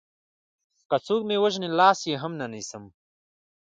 که 0.89 0.97
څوک 1.05 1.21
مې 1.27 1.37
وژني 1.43 1.69
لاس 1.79 1.99
يې 2.09 2.15
هم 2.23 2.33
نه 2.41 2.47
نيسم 2.53 2.83